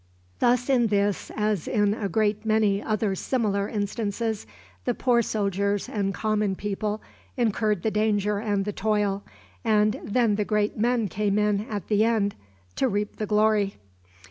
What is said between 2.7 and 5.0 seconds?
other similar instances, the